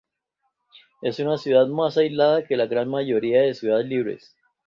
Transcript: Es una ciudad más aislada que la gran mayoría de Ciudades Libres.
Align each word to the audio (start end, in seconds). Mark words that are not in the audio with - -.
Es 1.03 1.19
una 1.19 1.37
ciudad 1.37 1.67
más 1.67 1.95
aislada 1.95 2.43
que 2.47 2.57
la 2.57 2.65
gran 2.65 2.89
mayoría 2.89 3.43
de 3.43 3.53
Ciudades 3.53 3.85
Libres. 3.85 4.35